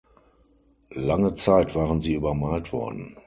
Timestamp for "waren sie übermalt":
1.75-2.73